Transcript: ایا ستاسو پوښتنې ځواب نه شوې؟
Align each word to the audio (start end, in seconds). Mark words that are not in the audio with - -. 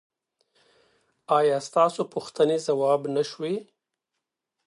ایا 1.37 1.57
ستاسو 1.67 2.01
پوښتنې 2.13 2.57
ځواب 2.67 3.01
نه 3.15 3.23
شوې؟ 3.31 3.55